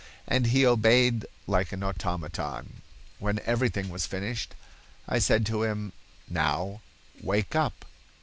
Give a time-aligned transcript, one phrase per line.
[0.25, 2.81] and he obeyed like an automaton.
[3.19, 4.55] When everything was finished,
[5.07, 5.93] I said to him,
[6.27, 6.81] 'Now,
[7.21, 7.85] wake up.